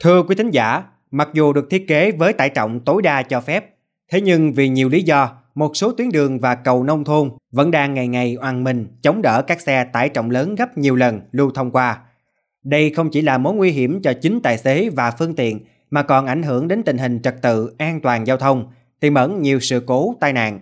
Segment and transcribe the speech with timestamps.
[0.00, 3.40] Thưa quý thính giả, mặc dù được thiết kế với tải trọng tối đa cho
[3.40, 3.74] phép,
[4.12, 7.70] thế nhưng vì nhiều lý do, một số tuyến đường và cầu nông thôn vẫn
[7.70, 11.20] đang ngày ngày oàn mình chống đỡ các xe tải trọng lớn gấp nhiều lần
[11.32, 11.98] lưu thông qua.
[12.64, 15.60] Đây không chỉ là mối nguy hiểm cho chính tài xế và phương tiện
[15.90, 19.42] mà còn ảnh hưởng đến tình hình trật tự an toàn giao thông, tiềm ẩn
[19.42, 20.60] nhiều sự cố tai nạn.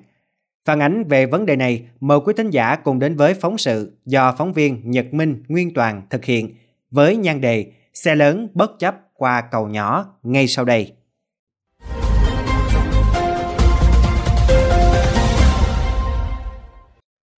[0.64, 3.92] Phản ánh về vấn đề này, mời quý thính giả cùng đến với phóng sự
[4.06, 6.54] do phóng viên Nhật Minh Nguyên Toàn thực hiện
[6.90, 10.92] với nhan đề Xe lớn bất chấp qua cầu nhỏ ngay sau đây.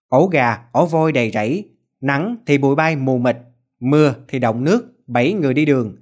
[0.09, 1.69] Ổ gà, ổ voi đầy rẫy,
[2.01, 3.37] nắng thì bụi bay mù mịt,
[3.81, 5.97] mưa thì động nước, bảy người đi đường.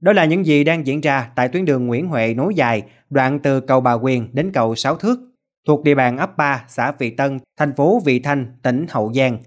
[0.00, 3.38] Đó là những gì đang diễn ra tại tuyến đường Nguyễn Huệ nối dài, đoạn
[3.42, 5.18] từ cầu Bà Quyền đến cầu Sáu Thước,
[5.66, 9.38] thuộc địa bàn ấp 3, xã Vị Tân, thành phố Vị Thanh, tỉnh Hậu Giang.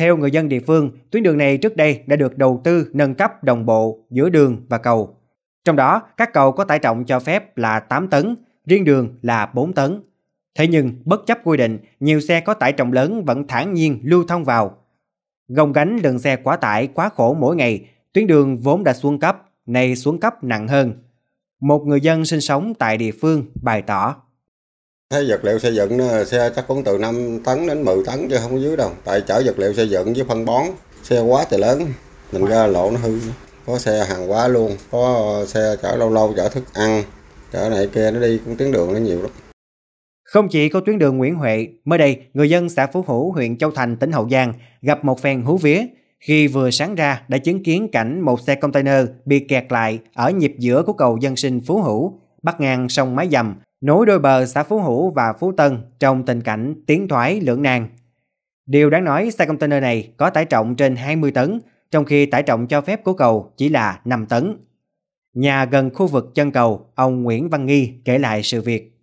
[0.00, 3.14] Theo người dân địa phương, tuyến đường này trước đây đã được đầu tư nâng
[3.14, 5.16] cấp đồng bộ giữa đường và cầu.
[5.64, 8.34] Trong đó, các cầu có tải trọng cho phép là 8 tấn,
[8.66, 10.02] riêng đường là 4 tấn.
[10.58, 14.00] Thế nhưng, bất chấp quy định, nhiều xe có tải trọng lớn vẫn thản nhiên
[14.02, 14.76] lưu thông vào.
[15.48, 19.18] Gồng gánh lượng xe quá tải quá khổ mỗi ngày, tuyến đường vốn đã xuống
[19.18, 20.92] cấp, nay xuống cấp nặng hơn.
[21.60, 24.16] Một người dân sinh sống tại địa phương bày tỏ.
[25.12, 28.28] Thấy vật liệu xây dựng ờ, xe chắc cũng từ 5 tấn đến 10 tấn
[28.28, 28.90] chứ không có dưới đâu.
[29.04, 30.62] Tại chở vật liệu xây dựng với phân bón,
[31.02, 31.86] xe quá thì lớn,
[32.32, 33.18] mình ra lộ nó hư.
[33.66, 37.02] Có xe hàng hóa luôn, có xe chở lâu lâu chở thức ăn,
[37.52, 39.30] chở này kia nó đi cũng tuyến đường nó nhiều lắm.
[40.24, 43.58] Không chỉ có tuyến đường Nguyễn Huệ, mới đây, người dân xã Phú Hữu, huyện
[43.58, 44.52] Châu Thành, tỉnh Hậu Giang
[44.82, 45.82] gặp một phen hú vía
[46.20, 50.30] khi vừa sáng ra đã chứng kiến cảnh một xe container bị kẹt lại ở
[50.30, 54.18] nhịp giữa của cầu dân sinh Phú Hữu, bắt ngang sông Mái Dầm, nối đôi
[54.18, 57.88] bờ xã Phú Hữu và Phú Tân trong tình cảnh tiến thoái lưỡng nan.
[58.66, 62.42] Điều đáng nói, xe container này có tải trọng trên 20 tấn, trong khi tải
[62.42, 64.56] trọng cho phép của cầu chỉ là 5 tấn.
[65.34, 68.96] Nhà gần khu vực chân cầu, ông Nguyễn Văn Nghi kể lại sự việc.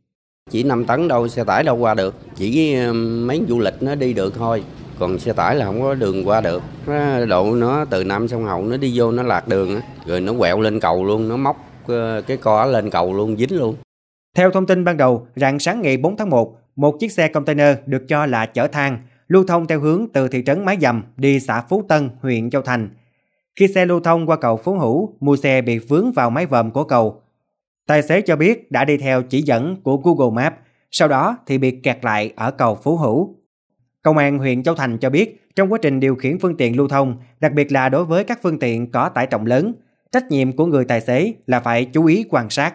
[0.50, 2.16] Chỉ 5 tấn đâu, xe tải đâu qua được.
[2.36, 4.64] Chỉ um, mấy du lịch nó đi được thôi.
[5.00, 6.64] Còn xe tải là không có đường qua được.
[6.88, 9.80] Nó độ nó từ Nam sông Hậu nó đi vô nó lạc đường.
[10.06, 13.58] Rồi nó quẹo lên cầu luôn, nó móc ờ, cái co lên cầu luôn, dính
[13.58, 13.76] luôn.
[14.38, 17.78] Theo thông tin ban đầu, rạng sáng ngày 4 tháng 1, một chiếc xe container
[17.86, 21.40] được cho là chở than lưu thông theo hướng từ thị trấn Mái Dầm đi
[21.40, 22.90] xã Phú Tân, huyện Châu Thành.
[23.56, 26.72] Khi xe lưu thông qua cầu Phú Hữu, mua xe bị vướng vào mái vòm
[26.72, 27.22] của cầu,
[27.88, 30.56] Tài xế cho biết đã đi theo chỉ dẫn của Google Maps,
[30.92, 33.36] sau đó thì bị kẹt lại ở cầu Phú Hữu.
[34.02, 36.88] Công an huyện Châu Thành cho biết trong quá trình điều khiển phương tiện lưu
[36.88, 39.74] thông, đặc biệt là đối với các phương tiện có tải trọng lớn,
[40.12, 42.74] trách nhiệm của người tài xế là phải chú ý quan sát.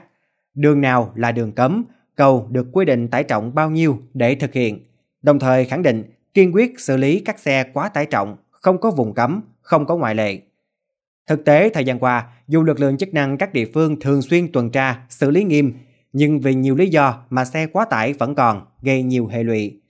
[0.54, 1.84] Đường nào là đường cấm,
[2.16, 4.78] cầu được quy định tải trọng bao nhiêu để thực hiện,
[5.22, 6.04] đồng thời khẳng định
[6.34, 9.96] kiên quyết xử lý các xe quá tải trọng, không có vùng cấm, không có
[9.96, 10.40] ngoại lệ.
[11.26, 14.52] Thực tế thời gian qua, dù lực lượng chức năng các địa phương thường xuyên
[14.52, 15.72] tuần tra, xử lý nghiêm,
[16.12, 19.80] nhưng vì nhiều lý do mà xe quá tải vẫn còn, gây nhiều hệ lụy.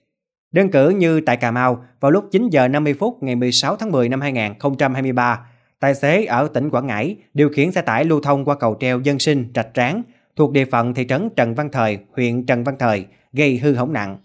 [0.53, 3.93] Đơn cử như tại Cà Mau, vào lúc 9 giờ 50 phút ngày 16 tháng
[3.93, 5.47] 10 năm 2023,
[5.81, 9.01] tài xế ở tỉnh Quảng Ngãi điều khiển xe tải lưu thông qua cầu treo
[9.01, 10.03] dân sinh Rạch Tráng
[10.37, 13.93] thuộc địa phận thị trấn Trần Văn Thời, huyện Trần Văn Thời, gây hư hỏng
[13.93, 14.19] nặng.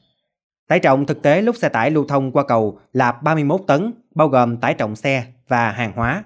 [0.67, 4.27] Tải trọng thực tế lúc xe tải lưu thông qua cầu là 31 tấn, bao
[4.27, 6.23] gồm tải trọng xe và hàng hóa.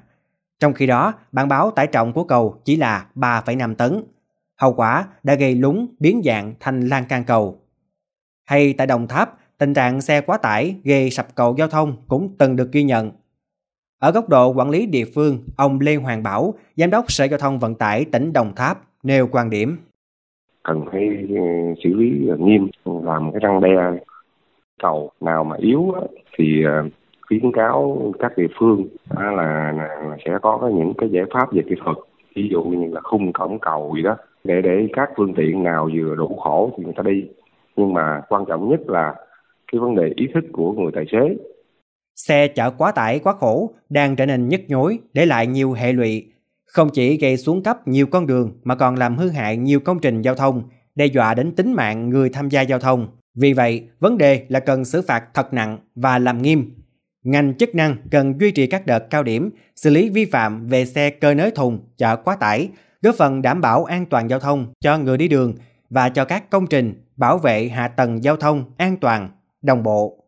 [0.59, 4.03] Trong khi đó, bản báo tải trọng của cầu chỉ là 3,5 tấn.
[4.55, 7.59] Hậu quả đã gây lúng biến dạng thành lan can cầu.
[8.45, 12.35] Hay tại Đồng Tháp, tình trạng xe quá tải gây sập cầu giao thông cũng
[12.37, 13.11] từng được ghi nhận.
[13.99, 17.39] Ở góc độ quản lý địa phương, ông Lê Hoàng Bảo, Giám đốc Sở Giao
[17.39, 19.77] thông Vận tải tỉnh Đồng Tháp, nêu quan điểm.
[20.63, 21.35] Cần phải ừ,
[21.83, 23.69] xử lý nghiêm, làm cái răng đe
[24.81, 25.93] cầu nào mà yếu
[26.37, 26.89] thì ờ,
[27.27, 29.31] khuyến cáo các địa phương là,
[29.77, 31.97] là sẽ có những cái giải pháp về kỹ thuật.
[32.35, 35.89] Ví dụ như là khung cổng cầu gì đó để để các phương tiện nào
[35.95, 37.25] vừa đủ khổ thì người ta đi.
[37.75, 39.15] Nhưng mà quan trọng nhất là
[39.71, 41.37] cái vấn đề ý thức của người tài xế.
[42.15, 45.93] Xe chở quá tải quá khổ đang trở nên nhức nhối để lại nhiều hệ
[45.93, 46.30] lụy
[46.71, 49.99] không chỉ gây xuống cấp nhiều con đường mà còn làm hư hại nhiều công
[49.99, 50.63] trình giao thông
[50.95, 54.59] đe dọa đến tính mạng người tham gia giao thông vì vậy vấn đề là
[54.59, 56.71] cần xử phạt thật nặng và làm nghiêm
[57.23, 60.85] Ngành chức năng cần duy trì các đợt cao điểm xử lý vi phạm về
[60.85, 62.69] xe cơ nới thùng, chở quá tải,
[63.01, 65.55] góp phần đảm bảo an toàn giao thông cho người đi đường
[65.89, 69.29] và cho các công trình bảo vệ hạ tầng giao thông an toàn,
[69.61, 70.20] đồng bộ.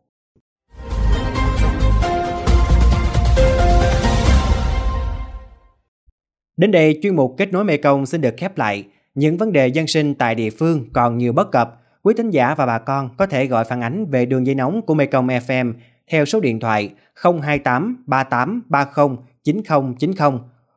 [6.57, 8.83] Đến đây chuyên mục kết nối Mekong xin được khép lại.
[9.15, 11.81] Những vấn đề dân sinh tại địa phương còn nhiều bất cập.
[12.03, 14.81] Quý thính giả và bà con có thể gọi phản ánh về đường dây nóng
[14.81, 15.73] của Mekong FM
[16.07, 16.89] theo số điện thoại
[17.23, 20.31] 028 38 30 9090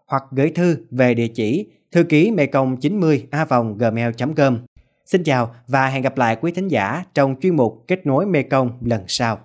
[0.06, 3.46] hoặc gửi thư về địa chỉ thư ký mekong 90 a
[3.78, 4.58] gmail.com.
[5.06, 8.78] Xin chào và hẹn gặp lại quý thính giả trong chuyên mục Kết nối Mekong
[8.80, 9.38] lần sau.